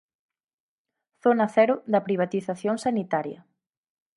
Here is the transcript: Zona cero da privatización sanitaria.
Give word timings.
Zona 1.23 1.45
cero 1.55 1.75
da 1.93 2.03
privatización 2.07 2.75
sanitaria. 2.85 3.39